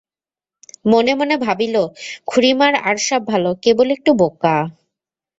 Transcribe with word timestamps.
মনে 0.85 1.13
মনে 1.15 1.35
ভাবিল-খুড়িমার 1.45 2.73
আর 2.87 2.95
সব 3.07 3.21
ভালো, 3.31 3.49
কেবল 3.63 3.87
একটু 3.95 4.11
বোকা! 4.19 4.55